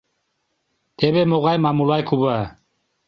Теве 0.97 1.21
могай 1.31 1.57
Мамулай 1.63 2.01
кува. 2.09 2.37